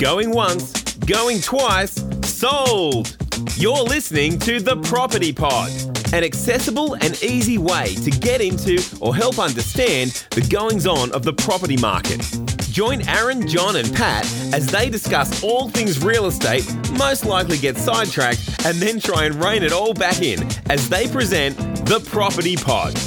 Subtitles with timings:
[0.00, 3.18] Going once, going twice, sold!
[3.56, 5.70] You're listening to The Property Pod,
[6.14, 11.22] an accessible and easy way to get into or help understand the goings on of
[11.22, 12.22] the property market.
[12.70, 14.24] Join Aaron, John, and Pat
[14.54, 19.34] as they discuss all things real estate, most likely get sidetracked, and then try and
[19.34, 22.98] rein it all back in as they present The Property Pod.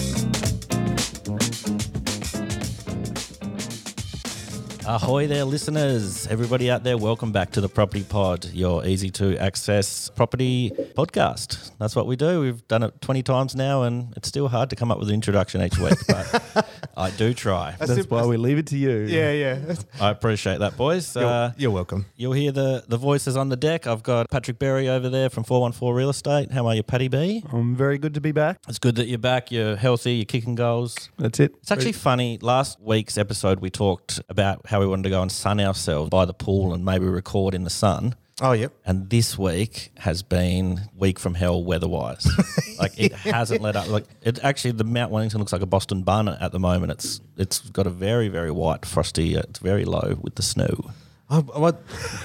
[4.86, 6.28] Ahoy there, listeners.
[6.28, 11.72] Everybody out there, welcome back to the Property Pod, your easy to access property podcast.
[11.80, 12.42] That's what we do.
[12.42, 15.14] We've done it 20 times now, and it's still hard to come up with an
[15.14, 17.76] introduction each week, but I do try.
[17.80, 18.92] That's why we leave it to you.
[19.08, 19.76] Yeah, yeah.
[20.02, 21.16] I appreciate that, boys.
[21.16, 22.06] You're, Uh, you're welcome.
[22.18, 23.88] you'll hear the, the voices on the deck.
[23.88, 26.52] I've got Patrick Berry over there from 414 Real Estate.
[26.52, 27.42] How are you, Paddy B?
[27.54, 28.60] I'm very good to be back.
[28.68, 29.50] It's good that you're back.
[29.50, 30.16] You're healthy.
[30.16, 31.10] You're kicking goals.
[31.18, 31.56] That's it.
[31.62, 32.38] It's actually funny.
[32.42, 36.26] Last week's episode, we talked about how we wanted to go and sun ourselves by
[36.26, 38.16] the pool and maybe record in the sun.
[38.42, 38.70] Oh, yeah.
[38.84, 42.28] And this week has been week from hell weather-wise.
[42.80, 43.88] like it hasn't let up.
[43.88, 46.92] Like it actually, the Mount Wellington looks like a Boston bun at the moment.
[46.92, 49.38] It's it's got a very very white frosty.
[49.38, 50.92] Uh, it's very low with the snow.
[51.36, 51.82] Oh, what?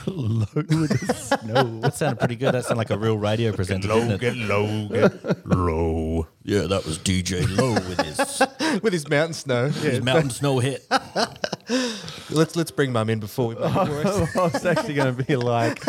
[0.07, 1.81] Low the snow.
[1.81, 2.53] That sounded pretty good.
[2.53, 4.37] That sounded like a real radio presenter, didn't it?
[4.37, 6.27] low, get low.
[6.45, 9.67] Yeah, that was DJ Low with his, With his mountain snow.
[9.67, 9.71] Yeah.
[9.91, 10.87] his mountain snow hit.
[12.31, 14.07] Let's let's bring mum in before we make it worse.
[14.07, 15.83] Oh, I was actually going to be like,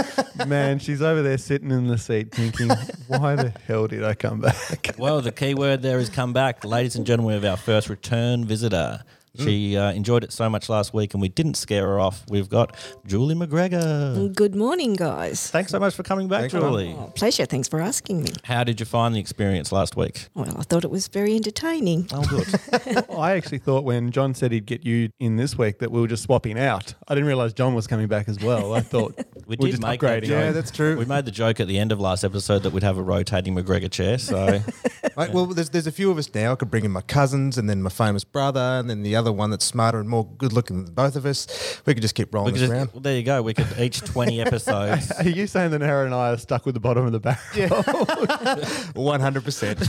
[0.47, 2.69] man, she's over there sitting in the seat thinking,
[3.07, 4.95] why the hell did I come back?
[4.97, 6.63] Well, the key word there is come back.
[6.65, 9.03] Ladies and gentlemen, we have our first return visitor.
[9.37, 12.23] She uh, enjoyed it so much last week and we didn't scare her off.
[12.29, 14.33] We've got Julie McGregor.
[14.35, 15.49] Good morning, guys.
[15.49, 16.95] Thanks so much for coming back, Thanks, Julie.
[16.97, 17.45] Oh, pleasure.
[17.45, 18.29] Thanks for asking me.
[18.43, 20.27] How did you find the experience last week?
[20.33, 22.07] Well, I thought it was very entertaining.
[22.11, 23.05] Oh, good.
[23.17, 26.07] I actually thought when John said he'd get you in this week that we were
[26.07, 26.93] just swapping out.
[27.07, 28.73] I didn't realize John was coming back as well.
[28.73, 29.15] I thought
[29.47, 30.27] We we're did just make that upgrading.
[30.27, 30.43] joke.
[30.43, 30.95] Yeah, that's true.
[30.97, 33.55] we made the joke at the end of last episode that we'd have a rotating
[33.55, 34.17] McGregor chair.
[34.19, 34.59] So
[35.17, 36.51] Right, well, there's there's a few of us now.
[36.51, 39.31] I could bring in my cousins and then my famous brother and then the other
[39.31, 41.81] one that's smarter and more good looking than both of us.
[41.85, 42.91] We could just keep rolling this just, around.
[42.93, 43.41] well, there you go.
[43.43, 45.11] We could each 20 episodes.
[45.19, 47.39] Are you saying that Aaron and I are stuck with the bottom of the barrel?
[47.55, 47.69] Yeah.
[48.95, 49.79] One hundred percent.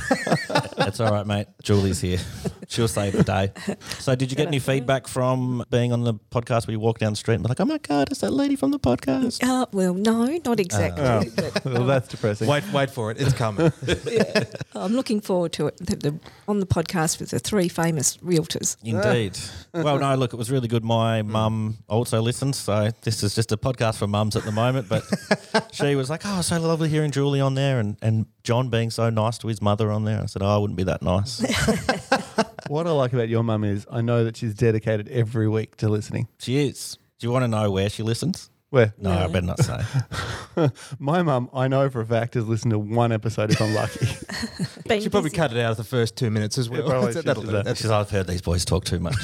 [0.77, 1.47] That's all right, mate.
[1.63, 2.19] Julie's here.
[2.71, 3.53] She'll save the day.
[3.99, 7.13] So, did you get any feedback from being on the podcast where you walk down
[7.13, 9.43] the street and be like, oh my God, it's that lady from the podcast?
[9.43, 11.05] Uh, well, no, not exactly.
[11.05, 12.49] Oh, but well, that's depressing.
[12.49, 13.21] Wait, wait for it.
[13.21, 13.73] It's coming.
[14.75, 15.77] I'm looking forward to it.
[15.79, 18.77] The, the, on the podcast with the three famous realtors.
[18.83, 19.39] Indeed.
[19.75, 20.85] Well, no, look, it was really good.
[20.85, 24.89] My mum also listens, so this is just a podcast for mums at the moment.
[24.89, 25.05] But
[25.73, 29.11] she was like, "Oh, so lovely hearing Julie on there, and and John being so
[29.11, 31.43] nice to his mother on there." I said, "Oh, I wouldn't be that nice."
[32.71, 35.89] What I like about your mum is I know that she's dedicated every week to
[35.89, 36.29] listening.
[36.39, 36.97] she is.
[37.19, 38.49] Do you want to know where she listens?
[38.71, 39.81] Where No, I better not say.
[41.01, 44.07] my mum, I know for a fact, has listened to one episode if I'm lucky.
[44.89, 45.37] Been She probably busy.
[45.37, 46.89] cut it out of the first two minutes as well.
[46.89, 47.53] probably That- should that'll do do.
[47.55, 47.65] that.
[47.65, 49.17] That's She's, I've heard these boys talk too much.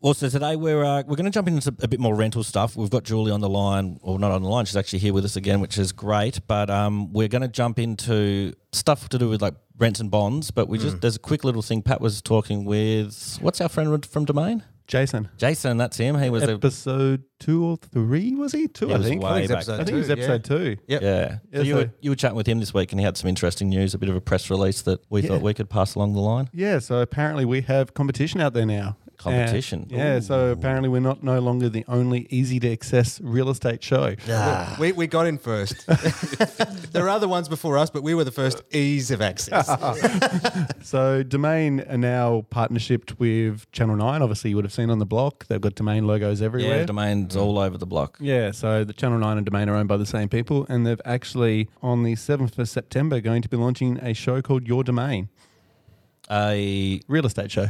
[0.00, 2.76] also, today we're uh, we're going to jump into a bit more rental stuff.
[2.76, 4.66] We've got Julie on the line, or not on the line.
[4.66, 6.40] She's actually here with us again, which is great.
[6.46, 10.50] But um, we're going to jump into stuff to do with like rents and bonds.
[10.50, 11.82] But we just there's a quick little thing.
[11.82, 15.76] Pat was talking with what's our friend from Domain, Jason, Jason.
[15.76, 16.18] That's him.
[16.20, 18.68] He was a episode two or three, was he?
[18.68, 19.22] Two, Yeah, it I was think.
[19.22, 19.56] way I think back.
[19.56, 20.76] episode I think it was episode two.
[20.86, 21.02] Yep.
[21.02, 21.28] yeah.
[21.28, 23.28] So Yeah, you were you were chatting with him this week, and he had some
[23.28, 25.28] interesting news, a bit of a press release that we Yeah.
[25.28, 26.48] thought we could pass along the line.
[26.52, 28.96] Yeah, so apparently we have competition out there now.
[29.16, 29.82] Competition.
[29.82, 33.82] And- yeah, so apparently we're not no longer the only easy to access real estate
[33.82, 34.14] show.
[34.28, 34.76] Ah.
[34.78, 35.86] We, we got in first.
[36.92, 39.68] there are other ones before us, but we were the first ease of access.
[40.82, 44.22] So Domain are now partnershiped with Channel 9.
[44.22, 45.44] Obviously, you would have seen on the block.
[45.46, 46.78] They've got Domain logos everywhere.
[46.80, 48.16] Yeah, domains all over the block.
[48.20, 51.00] Yeah, so the Channel 9 and Domain are owned by the same people, and they've
[51.04, 55.28] actually, on the 7th of September, going to be launching a show called Your Domain,
[56.30, 57.68] A real estate show.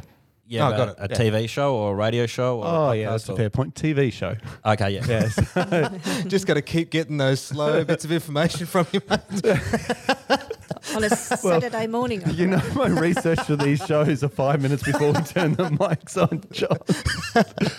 [0.48, 1.18] Yeah, Oh, but got it.
[1.18, 1.30] a Yeah.
[1.30, 2.58] TV show or a radio show?
[2.60, 3.74] Or Oh, yeah, podcast that's a or- fair point.
[3.74, 4.36] TV show.
[4.64, 5.04] Okay, yeah.
[5.08, 6.24] Yes.
[6.28, 9.20] Just got to keep getting those slow bits of information from you, mate.
[10.94, 12.22] on a Saturday morning.
[12.24, 15.64] I You know, my research for these shows are five minutes before we turn the
[15.70, 16.78] mics on, John.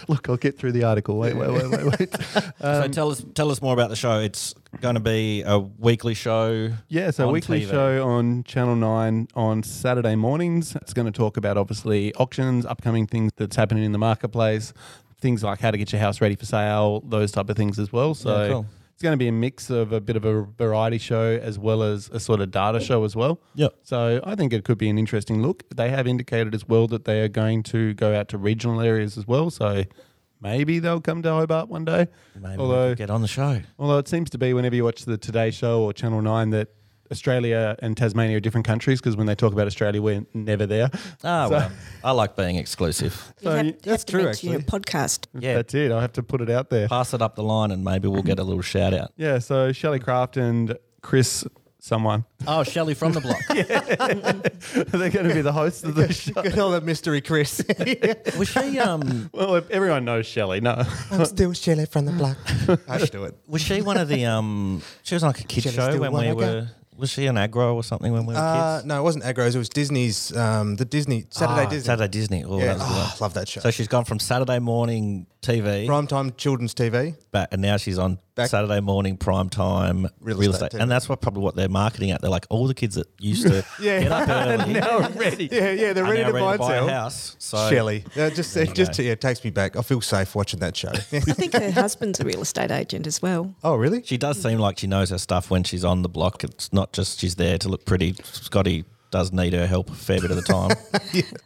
[0.08, 1.18] Look, I'll get through the article.
[1.18, 2.16] Wait, wait, wait, wait, wait.
[2.22, 2.52] so
[2.84, 4.20] Um, tell us tell us more about the show.
[4.20, 6.72] It's going to be a weekly show.
[6.88, 7.70] Yeah, so on weekly TV.
[7.72, 10.76] show on Channel 9 on Saturday mornings.
[10.76, 14.74] It's going to talk about obviously auctions, upcoming things that's happening in the marketplace,
[15.20, 17.92] things like how to get your house ready for sale, those type of things as
[17.92, 18.14] well.
[18.14, 18.66] So Yeah, cool.
[18.98, 21.84] It's going to be a mix of a bit of a variety show as well
[21.84, 23.40] as a sort of data show as well.
[23.54, 23.76] Yep.
[23.84, 25.70] So I think it could be an interesting look.
[25.70, 29.16] They have indicated as well that they are going to go out to regional areas
[29.16, 29.52] as well.
[29.52, 29.84] So
[30.42, 32.08] maybe they'll come to Hobart one day.
[32.42, 33.62] Maybe Although- get on the show.
[33.78, 36.70] Although it seems to be whenever you watch the Today Show or Channel Nine that
[37.12, 40.90] Australia and Tasmania are different countries because when they talk about Australia, we're never there.
[41.24, 41.72] Ah, So- well,
[42.04, 43.34] I like being exclusive.
[43.42, 44.80] You have, you- have that's to true, mention your actually.
[44.82, 45.28] podcast.
[45.40, 45.56] Yeah.
[45.56, 45.92] That's it.
[45.92, 46.88] I have to put it out there.
[46.88, 49.12] Pass it up the line and maybe we'll get a little shout out.
[49.18, 49.40] Yeah.
[49.40, 51.46] So Shelley Craft and Chris,
[51.80, 53.42] someone, Oh, Shelley from the block.
[54.92, 56.34] they're going to be the hosts of the show.
[56.42, 57.64] Good old mystery Chris.
[58.38, 60.60] Was she um Well, everyone knows Shelley.
[60.62, 60.84] No.
[61.12, 62.38] I'm still Shelley from the block.
[62.90, 63.36] I should do it.
[63.48, 66.12] was she one of the um she was on like a kid Shelley show when
[66.14, 66.36] we I got.
[66.38, 68.86] were was she an aggro or something when we were Uh, kids?
[68.86, 69.56] no, it wasn't Agro's.
[69.56, 71.86] It was Disney's, um, the Disney, Saturday Ah, Disney.
[71.86, 72.44] Saturday Disney.
[72.44, 73.12] Oh, Yeah, that was a oh, one.
[73.22, 73.62] love that show.
[73.62, 77.16] So she's gone from Saturday morning TV Primetime children's TV.
[77.32, 80.92] back, and now she's on Back- Saturday morning prime time real, Real estate, estate and
[80.92, 82.22] that's what probably what they're marketing at.
[82.22, 84.02] They're like all the kids that used to Yeah.
[84.02, 85.48] get up early now ready.
[85.52, 87.36] Yeah, yeah, they're are ready to ready buy to buy a house.
[87.40, 88.04] So Shelley.
[88.16, 89.04] Uh, just it just go.
[89.04, 89.76] yeah, it takes me back.
[89.76, 90.90] I feel safe watching that show.
[90.92, 93.56] I think her husband's a real estate agent as well.
[93.64, 94.04] oh, really?
[94.04, 96.44] She does seem like she knows her stuff when she's on the block.
[96.44, 98.16] It's not just she's there to look pretty.
[98.24, 100.72] Scotty does need her help a fair bit of the time.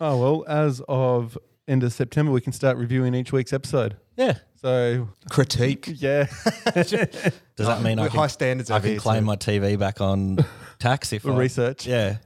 [0.01, 1.37] Oh well, as of
[1.71, 3.97] end of September, we can start reviewing each week's episode.
[4.17, 4.37] yeah.
[4.61, 5.85] So Critique.
[5.95, 6.25] yeah,
[6.75, 6.91] Does
[7.57, 9.25] that mean I can, high standards I over can here, claim too.
[9.25, 10.37] my TV back on
[10.77, 11.87] tax if for I, research.
[11.87, 12.17] Yeah.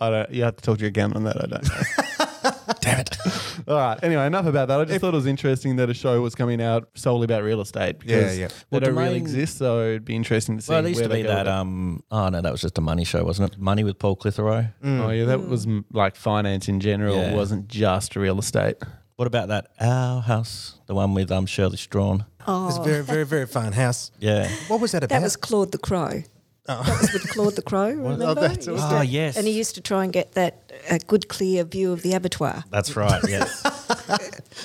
[0.00, 0.30] I don't.
[0.30, 1.36] You have to talk to your accountant on that.
[1.36, 2.68] I don't.
[2.68, 2.71] know.
[2.82, 3.16] Damn it.
[3.68, 3.98] All right.
[4.02, 4.78] Anyway, enough about that.
[4.80, 7.60] I just thought it was interesting that a show was coming out solely about real
[7.60, 7.98] estate.
[8.00, 8.48] Because yeah.
[8.48, 10.72] They Well, don't really Domain- exist, so it'd be interesting to see.
[10.72, 11.44] Well, there used where to they be go that.
[11.46, 11.52] with it.
[11.52, 12.02] Um.
[12.10, 13.58] Oh no, that was just a money show, wasn't it?
[13.58, 14.68] Money with Paul Clitheroe.
[14.84, 17.16] Oh yeah, that was mm, like finance in general.
[17.16, 17.32] Yeah.
[17.32, 18.76] It wasn't just real estate.
[19.16, 22.24] What about that Our House, the one with um Shirley Strachan?
[22.48, 24.10] Oh, It's a very, very, very fun house.
[24.18, 24.48] Yeah.
[24.66, 25.14] What was that about?
[25.14, 26.24] that was Claude the Crow.
[26.66, 28.34] That was with Claude the Crow, remember?
[28.34, 28.76] that's awesome.
[28.90, 29.36] to- Ah, yes.
[29.36, 32.62] And he used to try and get that a good, clear view of the abattoir.
[32.70, 33.20] That's right.
[33.28, 33.62] Yes.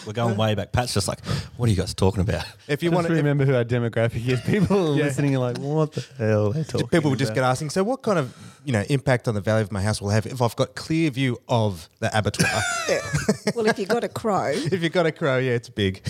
[0.05, 0.71] We're going way back.
[0.71, 1.25] Pat's just like,
[1.57, 2.45] what are you guys talking about?
[2.67, 4.39] if you Just want to, remember who our demographic is.
[4.41, 7.43] People are listening are like, what the hell are they talking people would just get
[7.43, 10.09] asking, so what kind of you know impact on the value of my house will
[10.09, 12.61] have if I've got clear view of the abattoir?
[13.55, 16.01] well, if you've got a crow, if you've got a crow, yeah, it's big.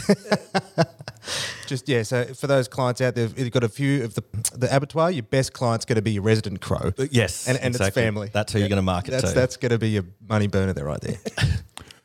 [1.67, 4.23] Just yeah, so for those clients out there, you've got a few of the
[4.55, 6.91] the abattoir, your best client's going to be your resident crow.
[7.11, 7.47] Yes.
[7.47, 7.87] and, and exactly.
[7.87, 8.29] its family.
[8.31, 9.35] That's who you're going to market That's to.
[9.35, 11.17] that's going to be your money burner there, right there.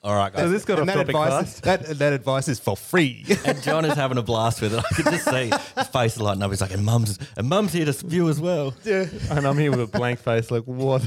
[0.04, 0.42] All right, guys.
[0.42, 3.24] So this got and off that advice, is, that that advice is for free.
[3.44, 4.78] and John is having a blast with it.
[4.78, 6.50] I can just see his face lighting up.
[6.50, 8.74] He's like, and mum's and mum's here to view as well.
[8.82, 9.06] yeah.
[9.30, 11.02] And I'm here with a blank face, like, what?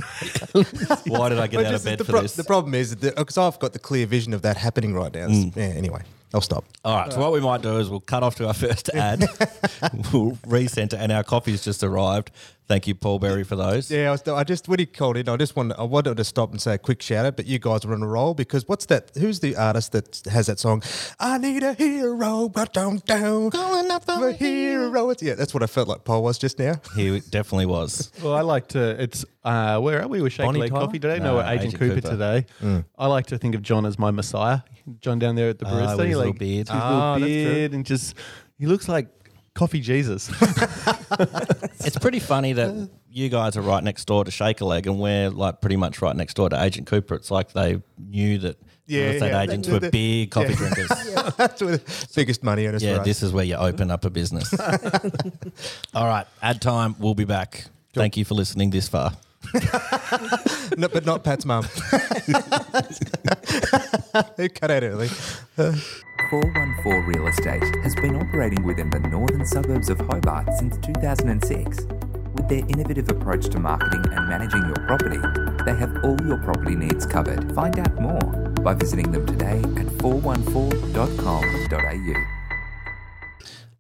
[1.07, 2.37] Why did I get But out of bed for pro- this?
[2.37, 5.27] the problem is because I've got the clear vision of that happening right now.
[5.27, 5.53] Mm.
[5.57, 5.63] Yeah.
[5.63, 6.03] Anyway,
[6.35, 6.65] I'll stop.
[6.83, 7.13] All right.
[7.13, 9.21] So what we might do is we'll cut off to our first ad.
[10.11, 12.29] we'll recenter, and our coffee's just arrived.
[12.67, 13.91] Thank you, Paul Berry, for those.
[13.91, 16.23] Yeah, I, was, I just when he called in, I just wanted I wanted to
[16.23, 18.67] stop and say a quick shout out, but you guys were on a roll because
[18.67, 19.11] what's that?
[19.15, 20.81] Who's the artist that has that song?
[21.19, 25.11] I need a hero, but don't down, calling up for a hero.
[25.11, 26.81] It's, yeah, that's what I felt like Paul was just now.
[26.95, 28.11] He definitely was.
[28.23, 28.99] Well, I like to.
[29.01, 30.21] It's uh, where are we?
[30.23, 31.19] We're shaking Bonnie Leg Coffee today.
[31.19, 32.09] No, No, we're Agent, Agent Cooper, Cooper.
[32.09, 32.85] today.
[32.97, 34.61] I like to think of John as my messiah.
[35.01, 36.67] John down there at the Ah, barista, with his he, little beard.
[36.67, 37.53] his Ah, little that's true.
[37.53, 38.15] beard, and just
[38.57, 39.07] he looks like
[39.55, 40.29] coffee Jesus.
[41.85, 44.99] It's pretty funny that you guys are right next door to Shake a Leg, and
[44.99, 47.13] we're like pretty much right next door to Agent Cooper.
[47.15, 48.57] It's like they knew that
[48.87, 49.41] Yeah, real estate yeah.
[49.41, 50.55] agents The- were big coffee yeah.
[50.55, 50.89] drinkers.
[51.37, 53.05] that's where the biggest money earners Yeah, for us.
[53.05, 54.51] this is where you open up a business.
[55.93, 56.95] All right, ad time.
[56.97, 57.65] We'll be back.
[57.93, 59.13] Thank you for listening this far.
[60.77, 61.63] no, but not Pat's mum.
[64.37, 65.09] Who cut out early?
[66.29, 71.85] 414 Real Estate has been operating within the northern suburbs of Hobart since 2006.
[72.35, 75.19] With their innovative approach to marketing and managing your property,
[75.65, 77.53] they have all your property needs covered.
[77.53, 78.19] Find out more
[78.61, 82.34] by visiting them today at 414.com.au.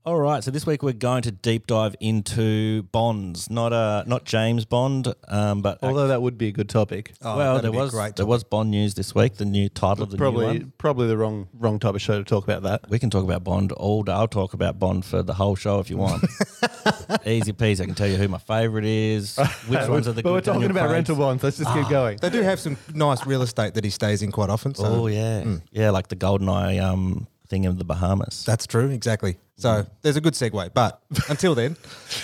[0.05, 4.23] All right, so this week we're going to deep dive into bonds, not uh, not
[4.23, 7.13] James Bond, um, but Although that would be a good topic.
[7.23, 9.37] Oh, well, that'd there was great there was Bond news this week.
[9.37, 10.73] The new title of the new probably one.
[10.77, 12.87] probably the wrong wrong type of show to talk about that.
[12.87, 14.11] We can talk about Bond all day.
[14.11, 16.23] I'll talk about Bond for the whole show if you want.
[17.25, 17.81] Easy peasy.
[17.81, 19.35] I can tell you who my favourite is,
[19.67, 21.09] which ones are the but we're talking Daniel about Craigs.
[21.09, 21.41] rental bonds.
[21.43, 22.19] Let's just keep going.
[22.21, 24.75] They do have some nice real estate that he stays in quite often.
[24.75, 28.45] So Oh yeah, yeah, like the Goldeneye um, thing in the Bahamas.
[28.45, 29.37] That's true, exactly.
[29.57, 29.89] So mm.
[30.01, 30.73] there's a good segue.
[30.73, 31.77] But until then,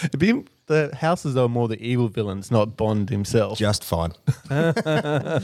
[0.04, 3.58] It'd be, the houses are more the evil villains, not Bond himself.
[3.58, 4.14] just fine.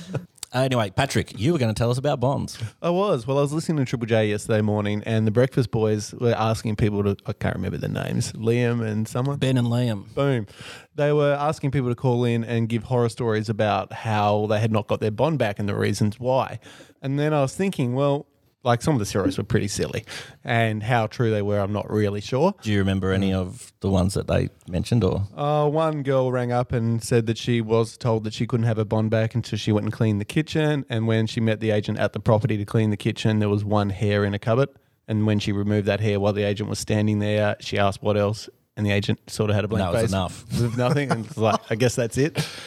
[0.53, 2.57] Uh, anyway, Patrick, you were going to tell us about bonds.
[2.81, 3.27] I was.
[3.27, 6.77] Well, I was listening to Triple J yesterday morning, and the Breakfast Boys were asking
[6.77, 9.39] people to, I can't remember their names, Liam and someone.
[9.39, 10.13] Ben and Liam.
[10.15, 10.47] Boom.
[10.95, 14.71] They were asking people to call in and give horror stories about how they had
[14.71, 16.59] not got their bond back and the reasons why.
[17.01, 18.25] And then I was thinking, well,
[18.67, 20.03] like some of the stories were pretty silly,
[20.43, 22.53] and how true they were, I'm not really sure.
[22.61, 26.51] Do you remember any of the ones that they mentioned, or Uh, one girl rang
[26.51, 29.57] up and said that she was told that she couldn't have her bond back until
[29.57, 30.85] she went and cleaned the kitchen.
[30.89, 33.63] And when she met the agent at the property to clean the kitchen, there was
[33.65, 34.69] one hair in a cupboard.
[35.07, 38.17] And when she removed that hair while the agent was standing there, she asked what
[38.17, 40.09] else, and the agent sort of had a blank No, face.
[40.09, 40.43] enough.
[40.51, 42.45] It was nothing, and it's like, I guess that's it.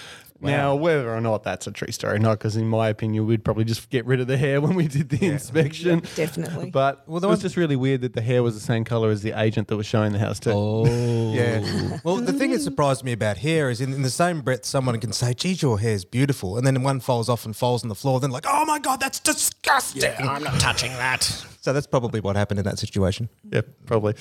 [0.42, 3.64] Now, whether or not that's a true story, not because in my opinion, we'd probably
[3.64, 6.00] just get rid of the hair when we did the inspection.
[6.16, 6.70] definitely.
[6.70, 9.10] But Well, it the was just really weird that the hair was the same color
[9.10, 10.52] as the agent that was showing the house too.
[10.52, 11.98] oh, Yeah.
[12.04, 14.98] Well, the thing that surprised me about hair is in, in the same breath, someone
[15.00, 16.56] can say, geez, your hair's beautiful.
[16.56, 18.20] And then one falls off and falls on the floor.
[18.20, 20.10] Then, like, oh my God, that's disgusting.
[20.26, 21.22] I'm not touching that.
[21.60, 23.28] So that's probably what happened in that situation.
[23.50, 24.14] Yeah, probably.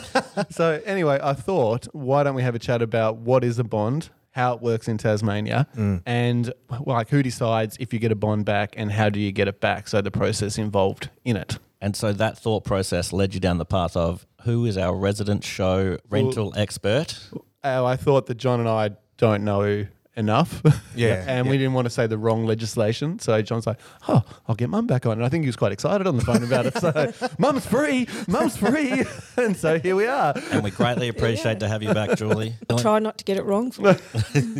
[0.50, 4.08] so anyway, I thought, why don't we have a chat about what is a bond,
[4.36, 6.02] how it works in Tasmania, mm.
[6.04, 9.32] and well, like who decides if you get a bond back and how do you
[9.32, 9.88] get it back?
[9.88, 11.58] So the process involved in it.
[11.80, 15.42] And so that thought process led you down the path of who is our resident
[15.42, 17.18] show rental expert?
[17.64, 20.62] Oh, I thought that John and I don't know enough.
[20.96, 23.18] Yeah, and we didn't want to say the wrong legislation.
[23.18, 25.12] So John's like, oh, I'll get mum back on.
[25.12, 26.78] And I think he was quite excited on the phone about it.
[26.78, 29.04] So, mum's free, mum's free.
[29.36, 30.32] and so here we are.
[30.52, 32.54] And we greatly appreciate to have you back, Julie.
[32.78, 33.72] Try not to get it wrong.
[33.72, 33.94] For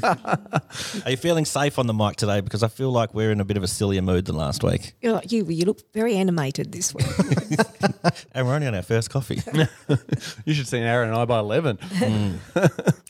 [0.04, 2.42] Are you feeling safe on the mic today?
[2.42, 4.92] Because I feel like we're in a bit of a sillier mood than last week.
[5.00, 5.46] You're like you.
[5.46, 7.06] You look very animated this week.
[8.32, 9.40] And we're only on our first coffee.
[10.44, 11.78] You should see Aaron and I by 11.
[11.78, 12.38] Mm.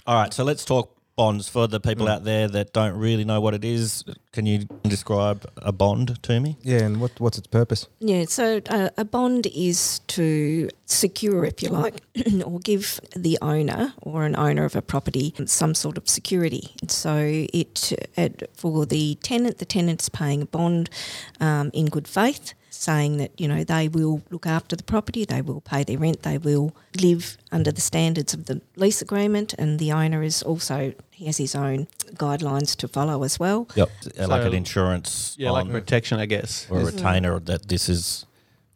[0.06, 3.40] All right, so let's talk bonds for the people out there that don't really know
[3.40, 4.04] what it is.
[4.32, 6.58] Can you describe a bond to me?
[6.62, 6.82] Yeah.
[6.82, 7.88] And what, what's its purpose?
[8.00, 12.02] Yeah, so uh, a bond is to secure, if you like,
[12.44, 16.74] or give the owner or an owner of a property some sort of security.
[16.86, 20.90] So it, it for the tenant, the tenant's paying a bond
[21.40, 22.52] um, in good faith,
[22.82, 26.22] saying that you know they will look after the property, they will pay their rent,
[26.22, 30.92] they will live under the standards of the lease agreement, and the owner is also
[31.10, 33.66] he has his own guidelines to follow as well.
[33.74, 33.90] Yep.
[34.18, 36.66] Uh, like an insurance Yeah, like protection, I guess.
[36.70, 38.26] or a retainer that this is,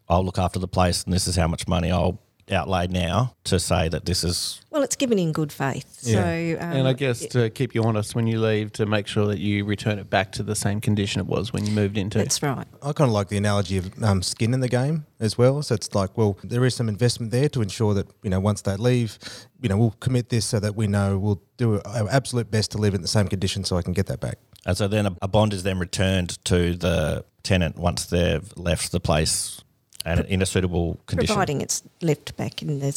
[0.09, 2.19] I'll look after the place and this is how much money I'll
[2.52, 6.00] outlay now to say that this is Well, it's given in good faith.
[6.00, 9.26] So, um, and I guess to keep you honest when you leave, to make sure
[9.26, 12.19] that you return it back to the same condition it was when you moved into.
[12.19, 12.66] that's right.
[12.83, 15.62] I kind of like the analogy of um, skin in the game as well.
[15.62, 18.62] So it's like, well, there is some investment there to ensure that you know once
[18.62, 19.19] they leave,
[19.61, 22.78] you know, we'll commit this so that we know we'll do our absolute best to
[22.78, 24.38] live in the same condition so I can get that back.
[24.66, 28.92] And so then a, a bond is then returned to the tenant once they've left
[28.92, 29.62] the place
[30.04, 31.35] and in a suitable condition.
[31.35, 32.92] Providing it's left back in the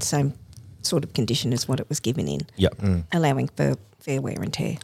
[0.00, 0.32] same
[0.82, 2.76] sort of condition as what it was given in, Yep.
[2.78, 3.04] Mm.
[3.12, 4.76] allowing for fair wear and tear.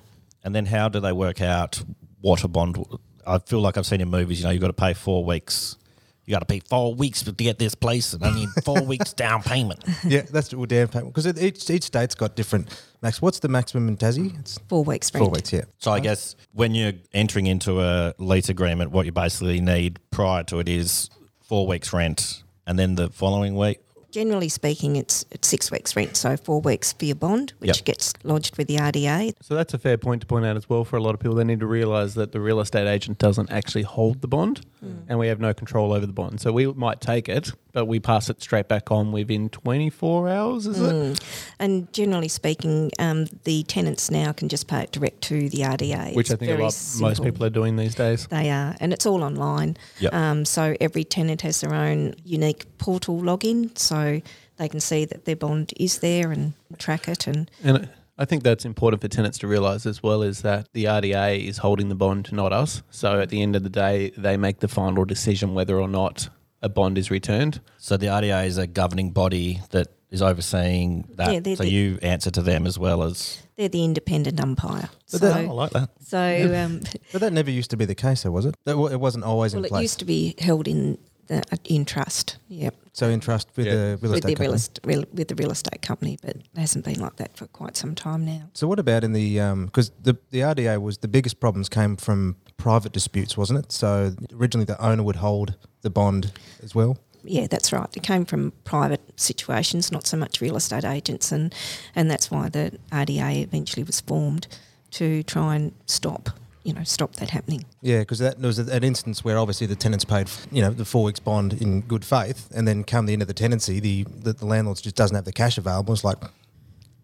[0.45, 1.83] And then how do they work out
[2.21, 2.85] what a bond?
[3.26, 4.41] I feel like I've seen in movies.
[4.41, 5.76] You know, you've got to pay four weeks.
[6.25, 9.43] You got to pay four weeks to get this place, and only four weeks down
[9.43, 9.81] payment.
[10.05, 12.69] yeah, that's well, payment because each each state's got different
[13.02, 13.21] max.
[13.23, 14.38] What's the maximum in Tassie?
[14.38, 15.25] It's Four weeks rent.
[15.25, 15.52] four weeks.
[15.52, 15.62] Yeah.
[15.79, 20.45] So I guess when you're entering into a lease agreement, what you basically need prior
[20.45, 21.11] to it is
[21.52, 23.78] four weeks rent, and then the following week.
[24.11, 27.85] Generally speaking, it's, it's six weeks rent, so four weeks for your bond, which Yep.
[27.85, 29.35] gets lodged with the RDA.
[29.42, 31.35] So that's a fair point to point out as well for a lot of people.
[31.37, 34.64] They need to realise that the real estate agent doesn't actually hold the bond
[35.09, 36.41] and we have no control over the bond.
[36.41, 40.67] So we might take it, but we pass it straight back on within 24 hours,
[40.67, 41.21] is it?
[41.59, 46.15] And generally speaking, um, the tenants now can just pay it direct to the RDA.
[46.15, 48.27] Which I think a lot, most people are doing these days.
[48.27, 49.77] They are, and it's all online.
[50.01, 50.12] Yep.
[50.12, 54.21] Um, so every tenant has their own unique portal login, so
[54.57, 57.27] they can see that their bond is there and track it.
[57.27, 60.85] And And I think that's important for tenants to realise as well is that the
[60.85, 62.83] RDA is holding the bond, not us.
[62.90, 66.28] So at the end of the day, they make the final decision whether or not
[66.61, 67.61] a bond is returned.
[67.78, 71.33] So the RDA is a governing body that is overseeing that.
[71.47, 73.42] Yeah, so the- you answer to them as well as.
[73.57, 74.90] they're the independent umpire.
[75.07, 75.90] So, Oh, I like that.
[76.00, 76.81] so um,
[77.12, 78.54] But that never used to be the case, though, was it?
[78.64, 79.81] That, it wasn't always well, in place.
[79.81, 80.99] it used to be held in the,
[81.33, 82.37] Uh, in trust.
[82.49, 82.75] Yep.
[82.93, 83.73] so in trust with Yeah.
[83.75, 84.55] the real with estate the real company.
[84.55, 87.77] est- real, with the real estate company, but it hasn't been like that for quite
[87.77, 88.43] some time now.
[88.55, 91.97] So what about in the um, because the the RDA was the biggest problems came
[91.97, 93.73] from private disputes, wasn't it?
[93.73, 96.99] So originally the owner would hold the bond as well.
[97.25, 97.89] Yeah, that's right.
[97.97, 101.55] It came from private situations, not so much real estate agents, and
[101.95, 104.47] and that's why the RDA eventually was formed
[104.91, 106.29] to try and stop,
[106.64, 107.64] you know, stop that happening.
[107.81, 111.04] Yeah, because that was an instance where obviously the tenants paid, you know, the four
[111.04, 114.33] weeks bond in good faith, and then come the end of the tenancy, the the,
[114.33, 115.92] the landlord just doesn't have the cash available.
[115.95, 116.19] It's like,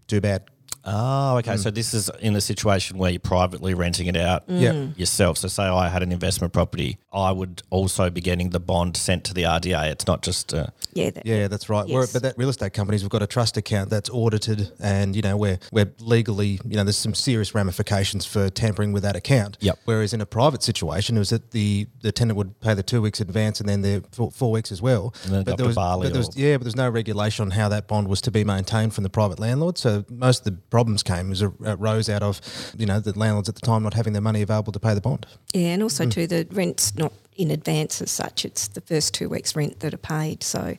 [0.07, 0.43] too bad.
[0.91, 1.57] Oh, okay.
[1.57, 4.87] So this is in a situation where you're privately renting it out Yeah.
[4.97, 5.39] yourself.
[5.39, 9.25] So say I had an investment property, I would also be getting the bond sent
[9.25, 9.91] to the RDA.
[9.91, 11.87] It's not just uh, Yeah, that, Yeah, that's right.
[11.87, 12.13] We're, Yes.
[12.13, 15.37] but that real estate companies, we've got a trust account that's audited, and you know
[15.37, 19.57] we're we're legally, you know, there's some serious ramifications for tampering with that account.
[19.61, 19.79] Yep.
[19.85, 23.03] Whereas in a private situation, it was that the the tenant would pay the two
[23.03, 25.15] weeks advance and then the four, four weeks as well.
[25.25, 27.51] And then go there was, Bali but there was yeah, but there's no regulation on
[27.53, 29.77] how that bond was to be maintained from the private landlord.
[29.79, 32.41] So most of the problems came as a arose out of
[32.81, 35.01] you know the landlords at the time not having their money available to pay the
[35.01, 35.27] bond.
[35.53, 36.11] Yeah, and also Mm.
[36.13, 38.45] too, the rent's not in advance as such.
[38.45, 40.43] It's the first two weeks' rent that are paid.
[40.45, 40.77] So,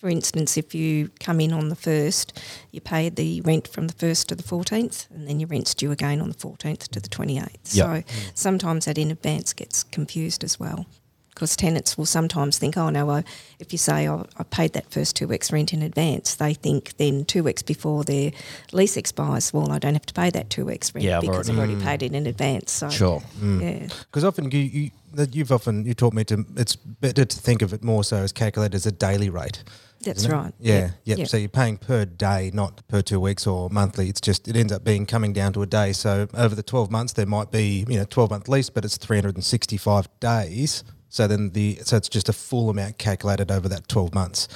[0.00, 2.28] for instance, if you come in on the first,
[2.70, 5.92] you pay the rent from the first to the fourteenth, and then your rent's due
[5.92, 7.74] again on the fourteenth to the twenty eighth.
[7.74, 7.86] Yep.
[7.86, 10.86] So sometimes that in advance gets confused as well.
[11.34, 13.24] Because tenants will sometimes think, oh no, I,
[13.58, 16.96] if you say oh, I paid that first two weeks rent in advance, they think
[16.98, 18.32] then two weeks before their
[18.72, 21.48] lease expires, well, I don't have to pay that two weeks rent Yeah, I've because
[21.48, 21.84] already- I've already mm.
[21.84, 22.70] paid it in advance.
[22.72, 23.22] So Sure.
[23.40, 23.62] Mm.
[23.62, 23.88] yeah.
[24.02, 24.90] Because often you, you
[25.32, 28.32] you've often you taught me to it's better to think of it more so as
[28.32, 29.62] calculated as a daily rate.
[30.02, 30.52] That's right.
[30.58, 30.90] Yeah, Yep.
[31.04, 31.18] yep.
[31.18, 31.28] Yep.
[31.28, 34.08] So you're paying per day, not per two weeks or monthly.
[34.08, 35.92] It's just it ends up being coming down to a day.
[35.92, 38.96] So over the twelve months, there might be you know twelve month lease, but it's
[38.96, 40.82] three hundred and sixty five days.
[41.12, 44.48] So then the so it's just a full amount calculated over that twelve months.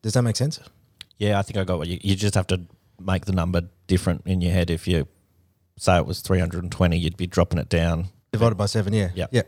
[0.00, 0.58] Does that make sense?
[1.18, 1.98] Yeah, I think I got what you.
[2.00, 2.62] You just have to
[2.98, 4.70] make the number different in your head.
[4.70, 5.06] If you
[5.76, 8.06] say it was 320, you'd be dropping it down.
[8.32, 9.28] Divided by seven, yeah, Yep.
[9.32, 9.42] yeah.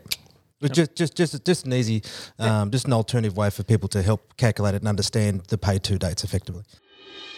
[0.61, 2.03] But just, just, just, just an easy,
[2.39, 5.79] um, just an alternative way for people to help calculate it and understand the pay
[5.79, 6.63] two dates effectively.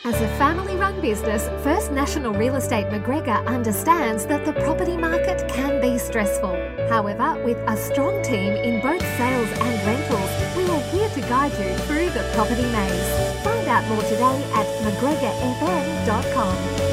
[0.04, 5.50] As a family run business, First National Real Estate McGregor understands that the property market
[5.50, 6.56] can be stressful.
[6.90, 11.52] However, with a strong team in both sales and rentals, we are here to guide
[11.60, 13.44] you through the property maze.
[13.44, 16.87] Find out more today at mcgregorfm.com.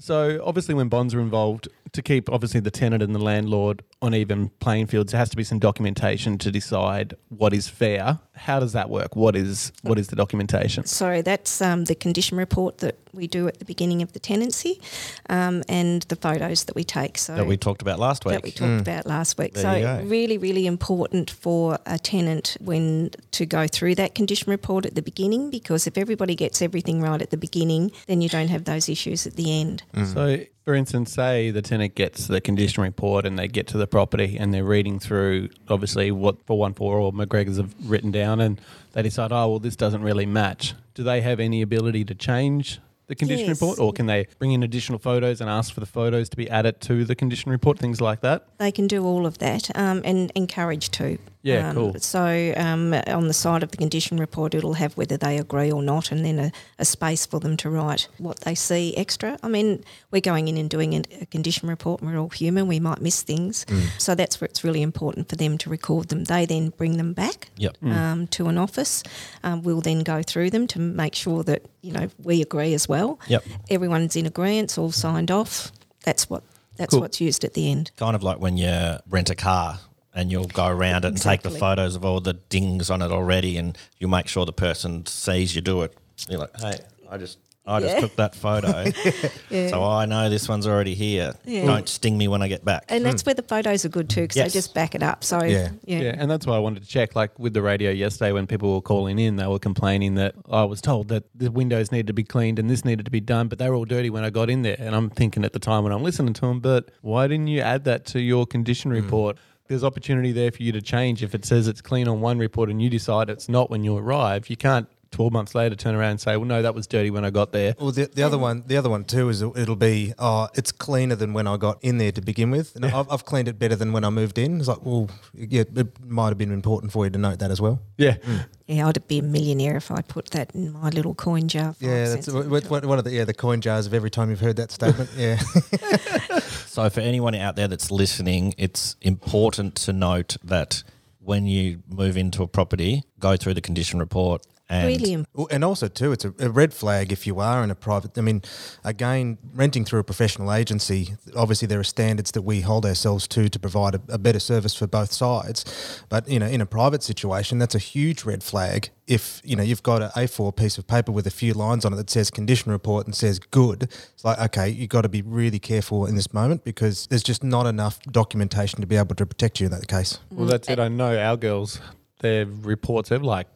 [0.00, 4.14] So obviously, when bonds are involved, to keep obviously the tenant and the landlord on
[4.14, 8.18] even playing fields, there has to be some documentation to decide what is fair.
[8.34, 9.14] How does that work?
[9.14, 10.86] What is what is the documentation?
[10.86, 14.80] So that's um, the condition report that we do at the beginning of the tenancy,
[15.28, 17.18] um, and the photos that we take.
[17.18, 18.34] So That we talked about last week.
[18.34, 19.54] that we talked about last week.
[19.54, 24.86] There so really, really important for a tenant when to go through that condition report
[24.86, 28.48] at the beginning, because if everybody gets everything right at the beginning, then you don't
[28.48, 29.82] have those issues at the end.
[30.12, 33.86] So, for instance, say the tenant gets the condition report and they get to the
[33.86, 38.60] property and they're reading through, obviously, what 414 or McGregor's have written down and
[38.92, 40.74] they decide, oh, well, this doesn't really match.
[40.94, 42.78] Do they have any ability to change
[43.10, 43.60] the condition Yes.
[43.60, 46.48] report or can they bring in additional photos and ask for the photos to be
[46.48, 48.46] added to the condition report, things like that?
[48.58, 51.18] They can do all of that um, and encourage to.
[51.42, 51.94] Yeah, Um, cool.
[52.00, 55.82] So um, on the side of the condition report, it'll have whether they agree or
[55.82, 59.38] not, and then a, a space for them to write what they see extra.
[59.42, 62.66] I mean, we're going in and doing a, a condition report, and we're all human.
[62.66, 63.64] We might miss things,
[63.96, 66.24] so that's where it's really important for them to record them.
[66.24, 67.82] They then bring them back Yep.
[67.84, 69.02] um, to an office.
[69.42, 72.86] Um, we'll then go through them to make sure that you know we agree as
[72.86, 73.18] well.
[73.28, 73.44] Yep.
[73.70, 75.72] Everyone's in agreement, all signed off.
[76.04, 76.42] That's what
[76.76, 77.00] that's Cool.
[77.00, 77.90] what's used at the end.
[77.96, 79.80] Kind of like when you rent a car
[80.14, 83.10] and you'll go around it and take the photos of all the dings on it
[83.12, 85.96] already, and you'll make sure the person sees you do it.
[86.28, 86.78] You're like, hey,
[87.10, 87.38] I just.
[87.70, 88.00] I just Yeah.
[88.00, 88.90] took that photo,
[89.68, 91.34] so I know this one's already here.
[91.44, 91.66] Yeah.
[91.66, 92.84] Don't sting me when I get back.
[92.88, 93.28] And that's hmm.
[93.28, 94.52] where the photos are good too, because Yes.
[94.52, 95.22] they just back it up.
[95.22, 95.70] So Yeah.
[95.84, 97.14] yeah, Yeah, and that's why I wanted to check.
[97.14, 100.64] Like with the radio yesterday, when people were calling in, they were complaining that I
[100.64, 103.48] was told that the windows needed to be cleaned and this needed to be done,
[103.48, 104.76] but they were all dirty when I got in there.
[104.78, 107.60] And I'm thinking at the time when I'm listening to them, but why didn't you
[107.60, 108.96] add that to your condition hmm.
[108.96, 109.38] report?
[109.68, 111.22] There's opportunity there for you to change.
[111.22, 113.96] If it says it's clean on one report and you decide it's not when you
[113.96, 117.10] arrive, you can't 12 months later turn around and say, well, no, that was dirty
[117.10, 117.74] when I got there.
[117.78, 121.16] Well, the, the other one, the other one too, is it'll be, oh, it's cleaner
[121.16, 123.76] than when I got in there to begin with, and I've, I've cleaned it better
[123.76, 124.58] than when I moved in.
[124.58, 127.60] It's like, well, yeah, it might have been important for you to note that as
[127.60, 127.80] well.
[127.96, 128.16] Yeah.
[128.16, 128.46] Mm.
[128.66, 131.74] yeah, I'd be a millionaire if I put that in my little coin jar.
[131.80, 134.30] Yeah, that's a what, what, one of the yeah the coin jars of every time
[134.30, 135.10] you've heard that statement.
[135.16, 135.38] yeah,
[136.70, 140.84] So, for anyone out there that's listening, it's important to note that
[141.18, 145.88] when you move into a property, go through the condition report and Really and also
[145.88, 148.16] too, it's a, a red flag if you are in a private.
[148.16, 148.42] I mean,
[148.84, 151.16] again, renting through a professional agency.
[151.34, 154.72] Obviously, there are standards that we hold ourselves to to provide a, a better service
[154.72, 156.04] for both sides.
[156.08, 158.90] But you know, in a private situation, that's a huge red flag.
[159.08, 161.92] If you know you've got an A4 piece of paper with a few lines on
[161.92, 165.22] it that says condition report and says good, it's like okay, you've got to be
[165.22, 169.26] really careful in this moment because there's just not enough documentation to be able to
[169.26, 170.20] protect you in that case.
[170.30, 170.78] Well, that's it.
[170.78, 171.80] I know our girls,
[172.20, 173.48] their reports have like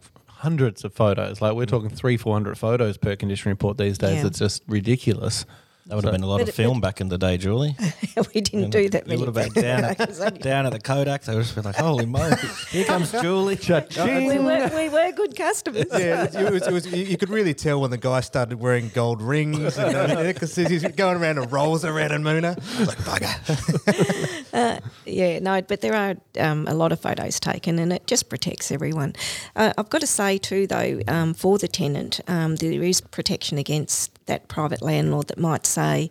[0.45, 1.41] hundreds of photos.
[1.41, 1.69] Like we're mm.
[1.69, 4.21] talking three, four hundred photos per condition report these days.
[4.21, 4.27] Yeah.
[4.29, 5.47] It's just ridiculous.
[5.87, 7.77] That would have been a lot of it- film back in the day, Julie.
[8.35, 10.65] we didn't do that You many would have been down at, It was only- down
[10.67, 11.23] at the Kodak.
[11.25, 12.37] They would have been like, holy moly,
[12.71, 13.59] here comes Julie.
[13.59, 15.87] we, were, we were good customers.
[15.93, 18.91] Yeah, it was, it was, you you could really tell when the guy started wearing
[18.95, 22.57] gold rings because he's going around and rolls around in Moonah.
[22.87, 24.81] Like bugger.
[25.07, 28.73] Yeah, no, but there are um, a lot of photos taken, and it just protects
[28.73, 29.15] everyone.
[29.55, 33.59] Uh, I've got to say too, though, um, for the tenant, um, there is protection
[33.59, 36.11] against that private landlord that might say,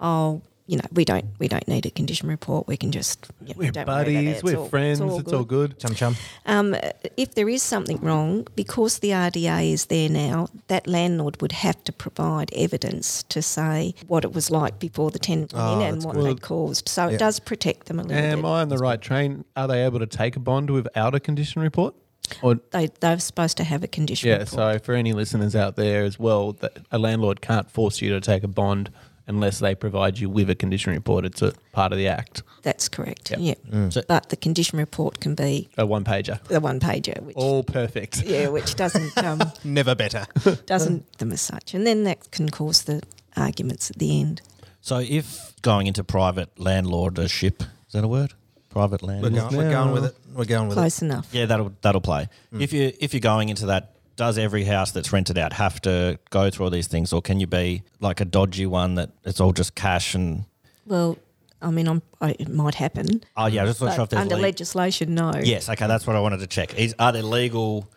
[0.00, 2.68] "Oh, you know, we don't we don't need a condition report.
[2.68, 4.14] We can just you know, We're don't worry about it.
[4.14, 4.42] buddies.
[4.44, 5.00] We're all- friends.
[5.00, 5.78] It's all, good.
[5.80, 6.16] Chum chum.
[6.46, 6.76] Um,
[7.16, 11.82] if there is something wrong, because the RDA is there now, that landlord would have
[11.84, 15.94] to provide evidence to say what it was like before the tenant went Oh, in
[15.94, 16.24] and what good.
[16.26, 16.88] they'd caused.
[16.88, 17.14] So Yeah.
[17.14, 18.32] it does protect them a little bit.
[18.32, 18.48] Am bit.
[18.48, 19.44] I on the right train?
[19.56, 21.94] Are they able to take a bond without a condition report?
[22.42, 24.38] Or They, they're supposed to have a condition yeah.
[24.38, 24.48] report.
[24.50, 28.20] So for any listeners out there as well, that a landlord can't force you to
[28.20, 28.90] take a bond
[29.26, 31.24] unless they provide you with a condition report.
[31.24, 32.42] It's a part of the act.
[32.62, 33.30] That's correct.
[33.30, 33.58] Yep.
[33.72, 33.88] Yeah.
[33.90, 36.42] So- but the condition report can be A one pager.
[36.44, 38.22] the one pager, which All perfect.
[38.24, 40.26] yeah, which doesn't um, Never better.
[40.66, 43.02] doesn't them as such, and then that can cause the
[43.36, 44.42] arguments at the end.
[44.80, 48.34] So if going into private landlordship, is that a word?
[48.70, 50.16] Private We're going, we're going with it.
[50.32, 50.80] We're going with it.
[50.80, 51.28] Close enough.
[51.32, 52.28] Yeah, that'll that'll play.
[52.50, 52.60] Hmm.
[52.60, 56.20] If you if you're going into that, does every house that's rented out have to
[56.30, 59.40] go through all these things, or can you be like a dodgy one that it's
[59.40, 60.44] all just cash and?
[60.86, 61.18] Well,
[61.60, 63.24] I mean, I'm, I, it might happen.
[63.36, 65.32] Oh yeah, I just not but sure if there's under le- legislation, no.
[65.42, 66.78] Yes, okay, that's what I wanted to check.
[66.78, 67.88] Is are there legal?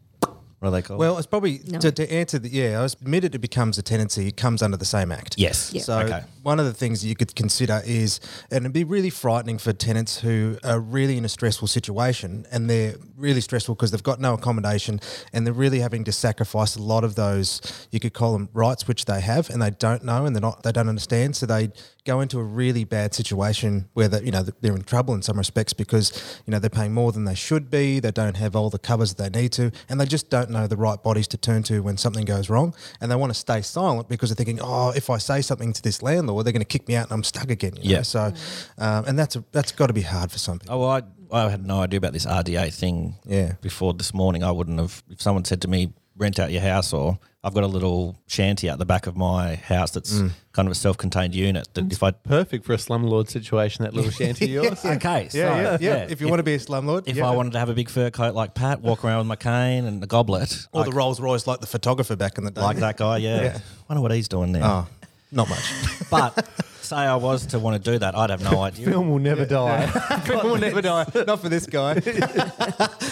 [0.64, 0.98] What are they called?
[0.98, 1.78] Well, it's probably No.
[1.80, 2.80] to, to answer the yeah.
[2.80, 4.30] I was admitted it becomes a tenancy.
[4.30, 5.36] It comes under the same act.
[5.38, 5.74] yes.
[5.74, 5.82] Yeah.
[5.82, 6.22] So Okay.
[6.42, 10.22] one of the things you could consider is, and it'd be really frightening for tenants
[10.22, 14.36] who are really in a stressful situation, and they're really stressful because they've got no
[14.36, 15.02] accommodation,
[15.34, 17.60] and they're really having to sacrifice a lot of those.
[17.92, 20.64] You could call them rights which they have, and they don't know, and they're not,
[20.64, 21.36] they don't understand.
[21.36, 21.72] So they
[22.06, 25.38] go into a really bad situation where they, you know they're in trouble in some
[25.38, 28.00] respects because you know they're paying more than they should be.
[28.00, 30.68] They don't have all the covers that they need to, and they just don't know
[30.68, 32.74] the right bodies to turn to when something goes wrong.
[33.00, 35.82] And they want to stay silent because they're thinking, oh, if I say something to
[35.82, 37.76] this landlord, they're going to kick me out and I'm stuck again.
[37.78, 37.96] You know?
[37.98, 38.02] Yeah.
[38.02, 38.34] So,
[38.78, 40.76] um, and that's a, that's got to be hard for some people.
[40.76, 40.90] Oh, well,
[41.32, 43.16] I, I had no idea about this RDA thing.
[43.26, 43.54] Yeah.
[43.62, 45.04] Before this morning, I wouldn't have.
[45.10, 48.70] If someone said to me, "Rent out your house," or I've got a little shanty
[48.70, 50.32] out the back of my house that's Mm.
[50.54, 51.68] kind of a self-contained unit.
[51.74, 53.84] That if I Perfect for a slumlord situation.
[53.84, 54.86] That little shanty of yours.
[54.86, 56.08] okay, so, Yeah, yeah, yeah.
[56.10, 57.28] If you want to be a slumlord, If yeah.
[57.28, 59.84] I wanted to have a big fur coat like Pat, walk around with my cane
[59.86, 62.62] and a goblet, or I the Rolls Royce like the photographer back in the day,
[62.62, 63.42] like that guy, yeah.
[63.42, 63.58] Yeah.
[63.90, 64.88] Wonder what he's doing now.
[64.88, 65.74] Oh, not much.
[66.10, 66.48] But
[66.82, 68.86] say I was to want to do that, I'd have no idea.
[68.90, 69.88] Film will never die.
[70.26, 71.06] People will never die.
[71.28, 72.00] Not for this guy.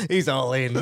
[0.10, 0.78] He's all in.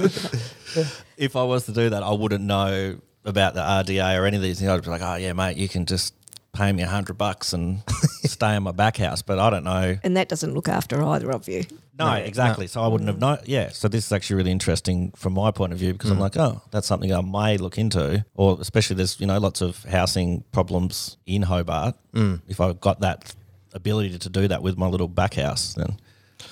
[1.18, 4.44] if I was to do that, I wouldn't know about the RDA or any of
[4.44, 4.70] these things.
[4.70, 6.14] I'd be like, oh yeah, mate, you can just
[6.54, 7.82] pay me a hundred bucks and
[8.24, 9.22] stay in my back house.
[9.22, 9.98] But I don't know.
[10.04, 11.64] And that doesn't look after either of you.
[11.98, 12.68] No, exactly.
[12.68, 13.40] So I wouldn't have known.
[13.46, 13.70] Yeah.
[13.70, 16.22] So this is actually really interesting from my point of view because I'm mm.
[16.22, 19.84] like, oh, that's something I may look into, or especially there's you know lots of
[19.84, 21.96] housing problems in Hobart.
[22.14, 22.42] Mm.
[22.48, 23.36] If I've got that
[23.74, 25.98] ability to do that with my little back house, then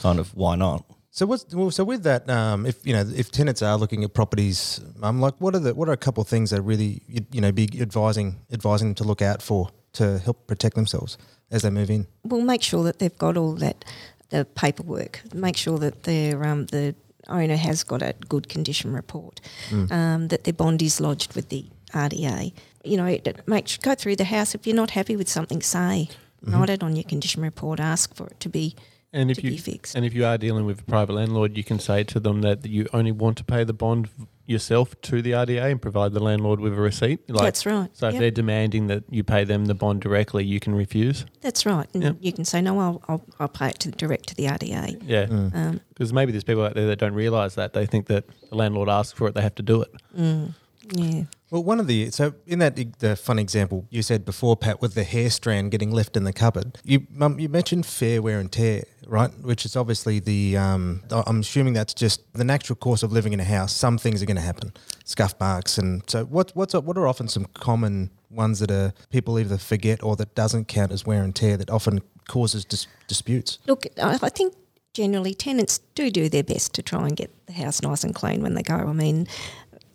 [0.02, 0.86] kind of why not?
[1.18, 2.30] So what's well, so with that?
[2.30, 5.74] Um, if you know, if tenants are looking at properties, um, like what are the
[5.74, 8.96] what are a couple of things that really you, you know be advising advising them
[8.96, 11.18] to look out for to help protect themselves
[11.50, 12.06] as they move in?
[12.24, 13.84] Well, make sure that they've got all that
[14.30, 15.24] the paperwork.
[15.34, 16.94] Make sure that their um, the
[17.28, 19.42] owner has got a good condition report.
[19.72, 22.54] Um, that their bond is lodged with the RDA.
[22.84, 24.54] You know, it- make go through the house.
[24.54, 26.10] If you're not happy with something, say
[26.44, 27.80] write it on your condition report.
[27.80, 28.76] Ask for it to be
[29.20, 29.96] And if to you be fixed.
[29.96, 32.66] and if you are dealing with a private landlord, you can say to them that
[32.66, 34.10] you only want to pay the bond
[34.46, 37.20] yourself to the RDA and provide the landlord with a receipt.
[37.30, 37.90] Like, That's right.
[37.94, 38.20] So if Yep.
[38.22, 41.26] they're demanding that you pay them the bond directly, you can refuse.
[41.42, 41.88] That's right.
[41.94, 42.16] And Yep.
[42.22, 42.80] you can say no.
[42.80, 45.02] I'll, I'll I'll pay it to direct to the RDA.
[45.06, 48.24] Yeah, Um, because maybe there's people out there that don't realise that they think that
[48.50, 49.92] the landlord asks for it, they have to do it.
[50.18, 50.54] mm,
[50.96, 51.24] yeah.
[51.50, 54.96] Well, one of the so in that the fun example you said before, Pat, with
[54.96, 58.52] the hair strand getting left in the cupboard, you um, you mentioned fair wear and
[58.52, 59.32] tear, right?
[59.40, 63.40] Which is obviously the um, I'm assuming that's just the natural course of living in
[63.40, 63.74] a house.
[63.74, 64.74] Some things are going to happen,
[65.06, 69.40] scuff marks, and so what what's what are often some common ones that are people
[69.40, 73.60] either forget or that doesn't count as wear and tear that often causes dis- disputes.
[73.68, 74.54] Look, I think
[74.94, 78.42] generally tenants do do their best to try and get the house nice and clean
[78.42, 78.76] when they go.
[78.76, 79.28] I mean,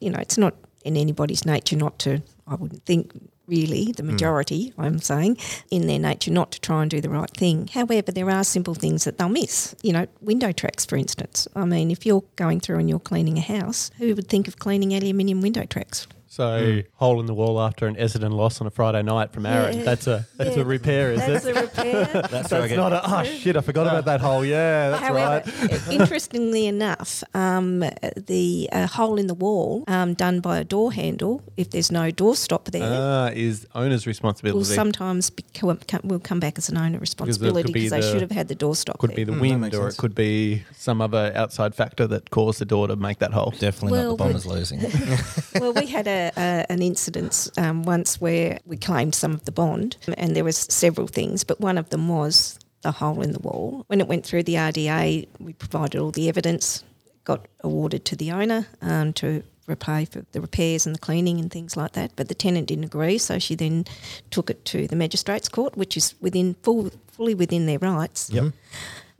[0.00, 3.12] you know, it's not in anybody's nature not to, I wouldn't think,
[3.46, 4.10] really, the hmm.
[4.10, 5.36] majority, I'm saying,
[5.70, 7.68] in their nature not to try and do the right thing.
[7.68, 9.74] However, there are simple things that they'll miss.
[9.82, 11.48] You know, window tracks, for instance.
[11.54, 14.58] I mean, if you're going through and you're cleaning a house, who would think of
[14.58, 16.06] cleaning aluminium window tracks?
[16.32, 19.76] So hole in the wall after an Essendon loss on a Friday night from Aaron.
[19.76, 19.84] Yeah.
[19.84, 20.62] That's a that's Yeah.
[20.62, 21.54] a repair, is That's it?
[21.54, 22.04] a repair.
[22.30, 24.42] That's, That's not a oh shit, I forgot about that hole.
[24.42, 25.88] Yeah, that's However, right.
[25.90, 27.80] interestingly enough, um,
[28.16, 32.10] the uh, hole in the wall um, done by a door handle, if there's no
[32.10, 34.64] door stop there, Ah, is owner's will responsibility.
[34.64, 38.48] sometimes become, will come back as an owner responsibility be because they should have had
[38.48, 39.16] the door stop could there.
[39.16, 39.94] be the that wind or sense.
[39.94, 43.50] it could be some other outside factor that caused the door to make that hole.
[43.58, 44.80] Definitely Well, not the Bombers losing.
[45.60, 49.52] well, we had a, a an incident um, once where we claimed some of the
[49.52, 53.38] bond, and there was several things, but one of them was the hole in the
[53.38, 53.84] wall.
[53.86, 56.84] When it went through the RDA, we provided all the evidence,
[57.24, 61.50] got awarded to the owner um, to repay for the repairs and the cleaning and
[61.50, 62.12] things like that.
[62.16, 63.84] But the tenant didn't agree, so she then
[64.30, 68.30] took it to the magistrates court, which is within full, fully within their rights.
[68.30, 68.52] Yep.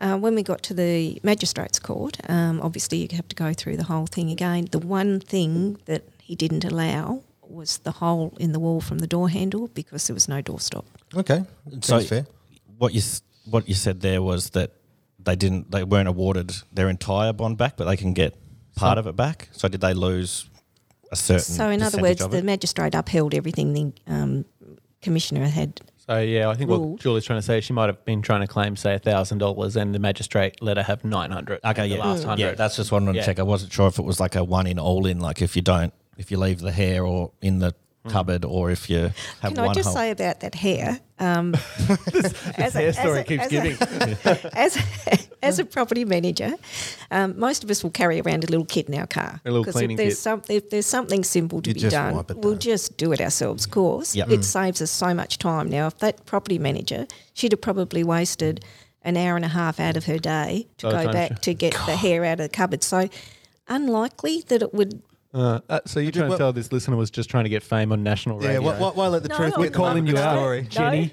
[0.01, 3.77] Uh, when we got to the magistrates court, um, obviously you have to go through
[3.77, 4.67] the whole thing again.
[4.73, 9.07] The one thing that he didn't allow was the hole in the wall from the
[9.07, 10.87] door handle because there was no door stop.
[11.14, 11.45] Okay,
[11.83, 12.25] So sounds fair.
[12.79, 13.03] what you
[13.51, 14.71] what you said there was that
[15.23, 18.35] they didn't they weren't awarded their entire bond back, but they can get
[18.77, 19.49] part of it back.
[19.53, 20.49] So did they lose
[21.11, 21.55] a certain?
[21.55, 24.47] So, in other words, the magistrate upheld everything the um,
[25.03, 25.83] commissioner had.
[26.09, 28.47] So yeah, I think what Julie's trying to say, she might have been trying to
[28.47, 31.61] claim say thousand dollars, and the magistrate let her have nine hundred.
[31.62, 32.57] okay, the yeah, last yeah, hundred.
[32.57, 33.23] that's just one I wanted Yeah.
[33.23, 33.38] to check.
[33.38, 35.62] I wasn't sure if it was like a one in all in, like if you
[35.62, 37.75] don't if you leave the hair or in the
[38.09, 38.98] cupboard, or if you
[39.40, 39.94] have Can one I just hole.
[39.96, 40.98] say about that hair?
[41.20, 41.55] Um,
[42.57, 43.77] as, hair story keeps as giving.
[44.55, 44.77] as,
[45.40, 46.55] as a property manager,
[47.12, 49.40] um, most of us will carry around a little kit in our car.
[49.44, 50.18] A little 'Cause cleaning if there's kit.
[50.18, 52.59] Some, if there's something simple to You be done, we'll down.
[52.59, 53.66] just do it ourselves.
[53.66, 54.31] Of course, Yep.
[54.31, 55.68] it saves us so much time.
[55.70, 58.64] Now, if that property manager, she'd have probably wasted
[59.03, 61.55] an hour and a half out of her day to By go back she- to
[61.55, 62.83] get the hair out of the cupboard.
[62.83, 63.09] So,
[63.68, 65.03] unlikely that it would
[65.35, 67.62] Uh, uh, so you're trying to well- tell this listener was just trying to get
[67.62, 68.62] fame on national Yeah, radio?
[68.62, 70.62] why, why, why let the No, truth we're calling you out, story?
[70.68, 71.11] Jenny.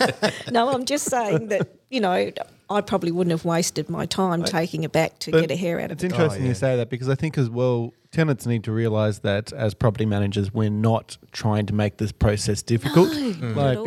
[0.52, 2.30] no, I'm just saying that you know
[2.70, 5.86] I probably wouldn't have wasted my time taking it back to get a hair out
[5.86, 5.92] of it.
[5.92, 6.48] It's the interesting yeah.
[6.48, 10.06] you say that because I think as well, tenants need to realise that as property
[10.06, 13.08] managers, we're not trying to make this process difficult.
[13.14, 13.84] No, not at like all.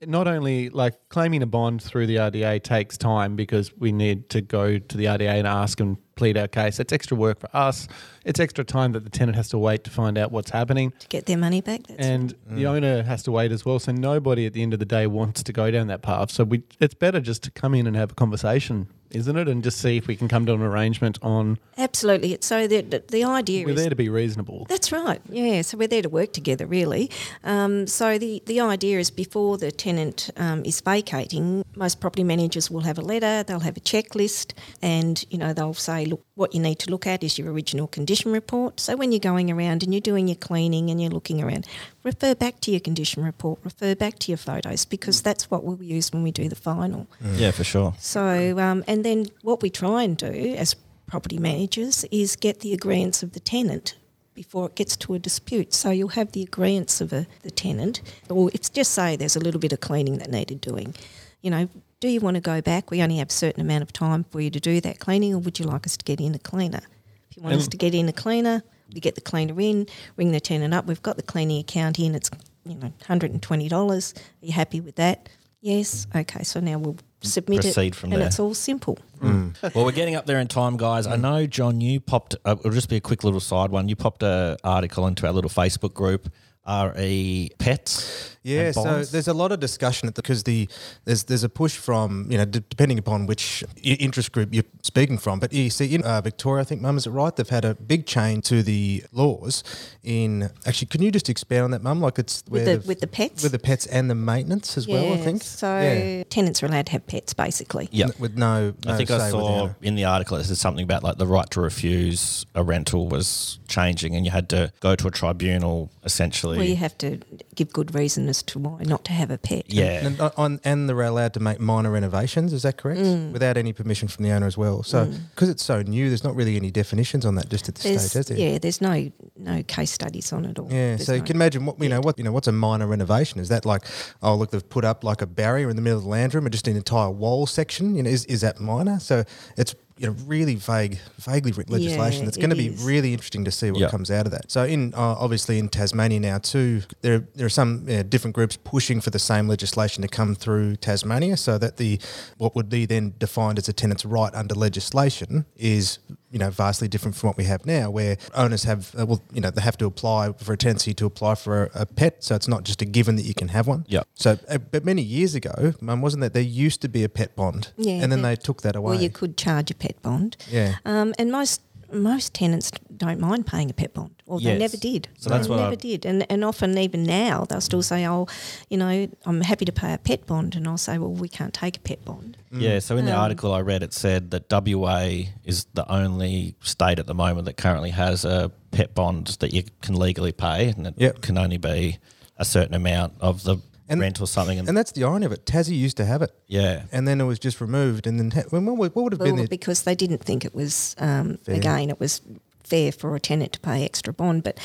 [0.00, 4.28] Because not only like claiming a bond through the RDA takes time because we need
[4.30, 6.80] to go to the RDA and ask and plead our case.
[6.80, 7.88] It's extra work for us.
[8.24, 10.92] It's extra time that the tenant has to wait to find out what's happening.
[10.98, 11.82] to get their money back.
[11.86, 12.56] That's and Mm.
[12.56, 13.78] the owner has to wait as well.
[13.78, 16.30] So nobody at the end of the day wants to go down that path.
[16.30, 19.48] So we, it's better just to come in and have a conversation, isn't it?
[19.48, 21.58] And just see if we can come to an arrangement on.
[21.78, 22.34] absolutely.
[22.34, 24.66] It's So the the, idea We're is there to be reasonable.
[24.68, 25.20] That's right.
[25.28, 25.62] Yeah.
[25.62, 27.10] So we're there to work together, really.
[27.44, 32.70] Um, so the, the idea is before the tenant um, is vacating, most property managers
[32.70, 34.52] will have a letter, they'll have a checklist,
[34.82, 37.86] and you know they'll say, look, what you need to look at is your original
[37.86, 38.78] condition report.
[38.78, 41.66] So when you're going around and you're doing your cleaning and you're looking around,
[42.04, 45.82] refer back to your condition report, refer back to your photos because that's what we'll
[45.82, 47.08] use when we do the final.
[47.34, 47.94] yeah, for sure.
[47.98, 52.74] So, um, and then what we try and do as property managers is get the
[52.74, 53.96] agreements of the tenant
[54.34, 55.72] before it gets to a dispute.
[55.72, 59.40] So you'll have the agreements of a, the tenant, or if just say there's a
[59.40, 60.94] little bit of cleaning that needed doing.
[61.40, 61.68] You know,
[62.00, 62.90] do you want to go back?
[62.90, 65.38] We only have a certain amount of time for you to do that cleaning, or
[65.38, 66.82] would you like us to get in a cleaner?
[67.30, 68.62] If you want us to get in a cleaner,
[68.94, 70.86] we get the cleaner in, ring the tenant up.
[70.86, 72.14] We've got the cleaning account in.
[72.14, 72.30] It's
[72.64, 74.14] you know, hundred and twenty dollars.
[74.42, 75.28] Are you happy with that?
[75.60, 76.06] Yes.
[76.14, 76.44] Okay.
[76.44, 78.28] So now we'll submit Proceed it, from and there.
[78.28, 78.98] it's all simple.
[79.20, 79.52] Well,
[79.84, 81.06] we're getting up there in time, guys.
[81.06, 83.88] I know, John, you popped, uh, it'll just be a quick little side one.
[83.88, 86.28] You popped an article into our little Facebook group,
[86.66, 88.32] RE Pets.
[88.42, 90.68] Yeah, so there's a lot of discussion at the, because the
[91.04, 95.18] there's there's a push from you know d- depending upon which interest group you're speaking
[95.18, 97.34] from, but you see in uh, Victoria, I think, Mum, is it right?
[97.34, 99.64] They've had a big change to the laws.
[100.04, 102.00] In actually, can you just expand on that, Mum?
[102.00, 103.42] Like it's where the- they've- with the pets?
[103.42, 105.12] with the pets and the maintenance as well.
[105.12, 106.22] I think So Yeah.
[106.30, 107.88] tenants are allowed to have pets, basically.
[107.90, 108.04] Yeah.
[108.06, 110.84] N- with no, no I think say I saw in the article it said something
[110.84, 114.94] about like the right to refuse a rental was changing, and you had to go
[114.94, 116.55] to a tribunal essentially.
[116.58, 117.18] Where you have to
[117.54, 119.64] give good reason as to why not to have a pet.
[119.68, 123.00] yeah, And, uh, on, and they're allowed to make minor renovations, is that correct?
[123.00, 123.32] Mm.
[123.32, 124.82] Without any permission from the owner as well.
[124.82, 127.84] So, because it's so new, there's not really any definitions on that just at this
[127.84, 128.38] There's, stage, has there?
[128.38, 130.66] yeah, there's no no case studies on it at all.
[130.66, 132.00] Yeah, There's so you no- can imagine what you know.
[132.00, 132.32] What you know?
[132.32, 133.40] What's a minor renovation?
[133.40, 133.82] Is that like,
[134.22, 136.46] oh look, they've put up like a barrier in the middle of the land room,
[136.46, 137.94] or just an entire wall section?
[137.96, 138.98] You know, is, is that minor?
[139.00, 139.24] So
[139.56, 142.22] it's you know really vague, vaguely written legislation.
[142.22, 142.82] Yeah, It's going to be is.
[142.82, 143.88] really interesting to see what Yeah.
[143.88, 144.50] comes out of that.
[144.50, 148.56] So in uh, obviously in Tasmania now too, there there are some uh, different groups
[148.56, 151.98] pushing for the same legislation to come through Tasmania, so that the
[152.36, 155.98] what would be then defined as a tenant's right under legislation is
[156.30, 159.40] you know vastly different from what we have now, where owners have uh, well you
[159.40, 162.34] know they have to apply for a tenancy to apply for a, a pet, so
[162.34, 163.84] it's not just a given that you can have one.
[163.88, 164.02] Yeah.
[164.14, 167.36] So, uh, but many years ago, um, wasn't that there used to be a pet
[167.36, 168.92] bond, Yeah, and then they took that away.
[168.92, 170.36] Well, you could charge a pet bond.
[170.48, 170.76] Yeah.
[170.84, 171.60] Um, and most
[171.92, 174.52] most tenants don't mind paying a pet bond, or Yes.
[174.52, 175.08] they never did.
[175.18, 176.04] So that's they what never I- did.
[176.06, 178.26] And and often even now they'll still say, "Oh,
[178.70, 181.52] you know, I'm happy to pay a pet bond," and I'll say, "Well, we can't
[181.54, 184.48] take a pet bond." Yeah, so in the Um, article I read, it said that
[184.48, 189.52] WA is the only state at the moment that currently has a pet bond that
[189.52, 191.20] you can legally pay, and it Yep.
[191.22, 191.98] can only be
[192.38, 194.58] a certain amount of the And- rent or something.
[194.58, 195.46] And, and that's the irony of it.
[195.46, 198.06] Tassie used to have it, yeah, and then it was just removed.
[198.06, 200.22] And then ha- when, what, would- what would have been Well, the because they didn't
[200.24, 202.20] think it was um, again it was
[202.66, 204.42] fair for a tenant to pay extra bond.
[204.42, 204.58] But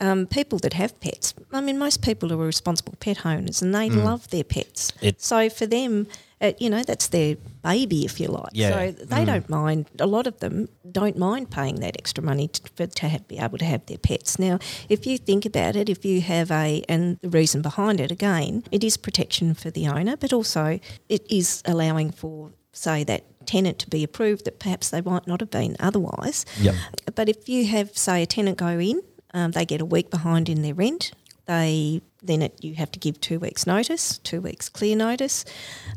[0.00, 3.88] um, people that have pets, I mean, most people are responsible pet owners and they
[3.90, 4.92] love their pets.
[5.00, 6.06] It- so for them,
[6.40, 8.52] uh, you know, that's their baby, if you like.
[8.52, 8.70] Yeah.
[8.70, 9.86] So they don't mind.
[9.98, 10.68] A lot of them
[10.98, 13.98] don't mind paying that extra money to, for, to have, be able to have their
[13.98, 14.38] pets.
[14.38, 18.12] Now, if you think about it, if you have a, and the reason behind it
[18.12, 23.24] again, it is protection for the owner, but also it is allowing for, say, that
[23.48, 26.44] tenant to be approved that perhaps they might not have been otherwise.
[26.60, 26.74] Yep.
[27.14, 29.02] But if you have, say, a tenant go in,
[29.34, 31.12] um, they get a week behind in their rent.
[31.46, 35.44] They then it, you have to give two weeks' notice, two weeks clear notice.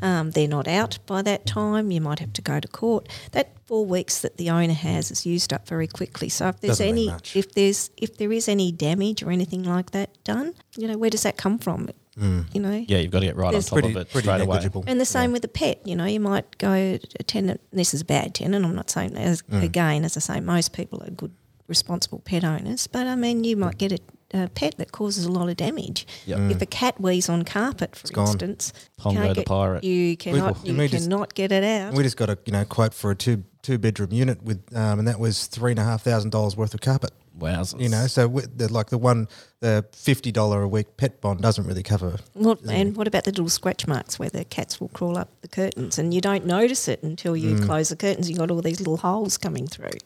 [0.00, 1.90] Um, they're not out by that time.
[1.90, 3.08] You might have to go to court.
[3.32, 6.28] That four weeks that the owner has is used up very quickly.
[6.28, 9.90] So if there's Doesn't any, if there's if there is any damage or anything like
[9.90, 11.90] that done, you know, where does that come from?
[12.16, 14.42] You know, yeah, you've got to get right on top pretty, of it pretty straight
[14.42, 14.68] away.
[14.86, 15.80] and the same with a pet.
[15.86, 17.60] You know, you might go a tenant.
[17.72, 18.64] This is a bad tenant.
[18.66, 19.62] I'm not saying as Mm.
[19.62, 21.32] again, as I say, most people are good,
[21.68, 22.86] responsible pet owners.
[22.86, 23.98] But I mean, you might get a,
[24.34, 26.06] a pet that causes a lot of damage.
[26.26, 26.50] Yep.
[26.50, 28.26] If a cat wheezes on carpet, for gone.
[28.28, 28.72] instance,
[29.06, 29.82] you can't the get- pirate.
[29.84, 30.62] You cannot.
[30.62, 31.94] we You may just- cannot get it out.
[31.94, 34.98] we just got a you know quote for a two two bedroom unit with, um,
[34.98, 37.12] and that was three and a half thousand dollars worth of carpet.
[37.38, 37.80] Wowzers.
[37.80, 39.28] You know, so the, like the one
[39.60, 42.18] the fifty dollar a week pet bond doesn't really cover.
[42.34, 45.48] Well, and what about the little scratch marks where the cats will crawl up the
[45.48, 47.64] curtains and you don't notice it until you Mm.
[47.66, 48.28] close the curtains?
[48.28, 49.98] You've got all these little holes coming through.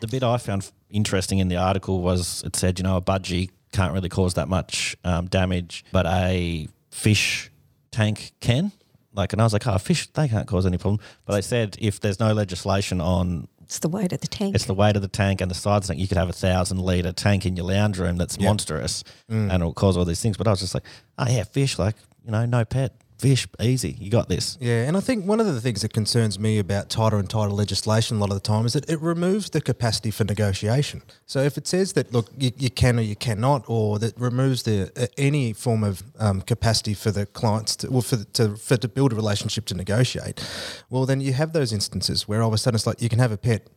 [0.00, 3.50] The bit I found interesting in the article was it said, you know, a budgie
[3.72, 7.50] can't really cause that much um, damage, but a fish
[7.90, 8.72] tank can.
[9.12, 11.00] Like, and I was like, oh, fish, they can't cause any problem.
[11.24, 14.56] But they said if there's no legislation on It's the weight of the tank.
[14.56, 16.28] it's the weight of the tank and the size of the tank, you could have
[16.28, 19.44] a thousand litre tank in your lounge room that's monstrous mm.
[19.44, 20.36] and it'll cause all these things.
[20.36, 20.82] But I was just like,
[21.18, 22.92] oh, yeah, fish, like, you know, no pet.
[23.20, 23.98] Fish, easy.
[24.00, 24.56] You got this.
[24.62, 27.50] Yeah, and I think one of the things that concerns me about tighter and tighter
[27.50, 31.02] legislation a lot of the time is that it removes the capacity for negotiation.
[31.26, 34.62] So if it says that look you, you can or you cannot, or that removes
[34.62, 38.56] the uh, any form of um, capacity for the clients to, well, for the, to
[38.56, 40.42] for to build a relationship to negotiate,
[40.88, 43.18] well then you have those instances where all of a sudden it's like you can
[43.18, 43.68] have a pet.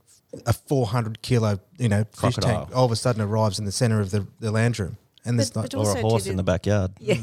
[0.47, 2.65] A 400 kilo, you know, fish Crocodile.
[2.65, 4.97] tank all of a sudden arrives in the center of the, the lounge room.
[5.25, 6.91] And there's But- like, but Or a horse in the backyard.
[6.99, 7.15] yeah,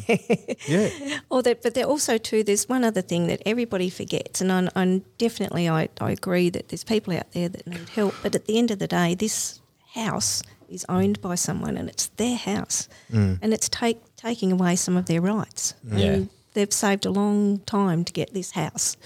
[0.66, 1.18] yeah.
[1.30, 2.42] Or that, but there also too.
[2.42, 6.68] There's one other thing that everybody forgets, and I, I definitely I, I agree that
[6.68, 8.14] there's people out there that need help.
[8.22, 9.60] But at the end of the day, this
[9.94, 14.96] house is owned by someone, and it's their house, and it's take taking away some
[14.96, 15.74] of their rights.
[15.84, 15.98] Yeah.
[16.12, 18.96] And they've saved a long time to get this house,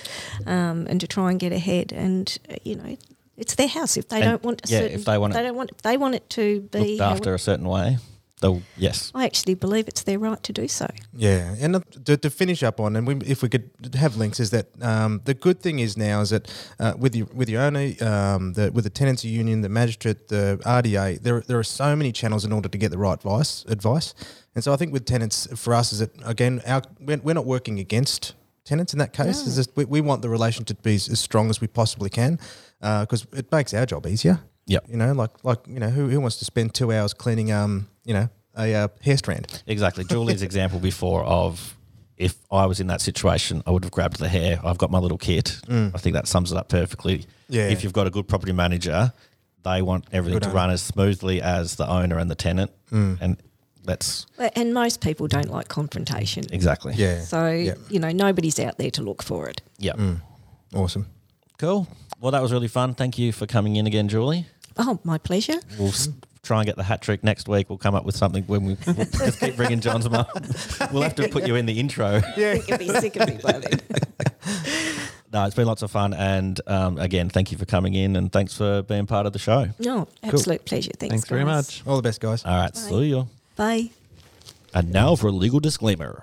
[0.46, 1.92] um, and to try and get ahead.
[1.92, 2.96] And uh, you know,
[3.36, 3.96] it's their house.
[3.96, 5.82] If they And, don't want, a yeah, certain, if they want it they don't want,
[5.82, 7.98] they want it to be Looked after a certain way.
[8.40, 9.12] They'll, yes.
[9.14, 10.86] I actually believe it's their right to do so.
[11.12, 14.40] Yeah, and uh, to, to finish up on, and we, if we could have links,
[14.40, 17.62] is that um, the good thing is now is that uh, with your with your
[17.62, 21.94] owner, um, the, with the tenancy union, the magistrate, the RDA, there there are so
[21.94, 23.64] many channels in order to get the right advice.
[23.68, 24.14] Advice,
[24.54, 27.46] and so I think with tenants, for us, is that again, our we're, we're not
[27.46, 29.46] working against tenants in that case.
[29.46, 32.10] Is just we, we want the relation to be as, as strong as we possibly
[32.10, 32.40] can,
[32.80, 34.40] because it makes our job easier.
[34.66, 34.86] Yep.
[34.88, 37.88] You know, like like you know, who who wants to spend two hours cleaning um
[38.04, 39.62] you know a uh, hair strand?
[39.66, 40.04] Exactly.
[40.04, 41.76] Julie's example before of
[42.16, 44.60] if I was in that situation, I would have grabbed the hair.
[44.64, 45.58] I've got my little kit.
[45.68, 47.18] I think that sums it up perfectly.
[47.18, 47.26] Mm.
[47.48, 47.68] Yeah.
[47.68, 49.12] If you've got a good property manager,
[49.64, 50.56] they want everything Good to owner.
[50.56, 52.70] run as smoothly as the owner and the tenant.
[52.92, 53.18] Mm.
[53.20, 53.36] And
[53.84, 56.44] that's Well, And most people don't like confrontation.
[56.52, 56.94] exactly.
[56.96, 57.20] Yeah.
[57.22, 57.74] So, Yeah.
[57.90, 59.60] you know, nobody's out there to look for it.
[59.78, 59.94] Yeah.
[59.94, 60.20] Mm.
[60.72, 61.06] Awesome.
[61.58, 61.88] Cool.
[62.20, 62.94] Well, that was really fun.
[62.94, 64.46] Thank you for coming in again, Julie.
[64.76, 65.58] Oh, my pleasure.
[65.78, 66.08] We'll s-
[66.42, 67.68] try and get the hat trick next week.
[67.70, 70.28] We'll come up with something when we we'll just keep bringing John's up.
[70.92, 72.20] We'll have to put you in the intro.
[72.36, 73.80] Yeah, you'd be sick of me by then.
[75.32, 76.14] No, it's been lots of fun.
[76.14, 79.40] And um, again, thank you for coming in and thanks for being part of the
[79.40, 79.66] show.
[79.80, 80.92] No, absolute pleasure.
[80.96, 81.82] Thanks, Thanks very much.
[81.88, 82.44] All the best, guys.
[82.44, 83.26] All right, see you.
[83.56, 83.90] Bye.
[84.72, 86.22] And now for a legal disclaimer.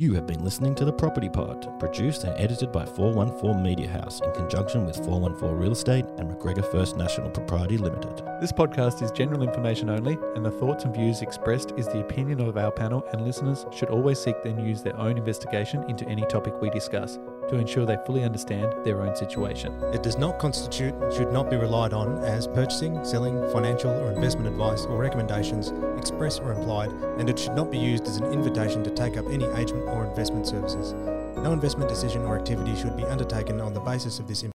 [0.00, 4.22] You have been listening to The Property Pod, produced and edited by 414 Media House
[4.22, 8.22] in conjunction with 414 Real Estate and McGregor First National Proprietary Limited.
[8.40, 12.40] This podcast is general information only, and the thoughts and views expressed is the opinion
[12.40, 16.24] of our panel, and listeners should always seek and use their own investigation into any
[16.28, 17.18] topic we discuss
[17.50, 19.72] to ensure they fully understand their own situation.
[19.92, 24.46] It does not constitute, should not be relied on as purchasing, selling, financial or investment
[24.46, 28.82] advice or recommendations, express or implied, and it should not be used as an invitation
[28.84, 30.92] to take up any agent or investment services.
[31.38, 34.59] No investment decision or activity should be undertaken on the basis of this information.